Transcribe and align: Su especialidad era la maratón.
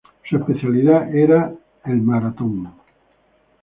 Su 0.27 0.37
especialidad 0.37 1.15
era 1.15 1.39
la 1.85 1.93
maratón. 1.93 2.69